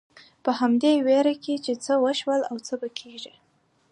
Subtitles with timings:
[0.43, 3.33] په همدې وېره کې چې څه وشول او څه به کېږي.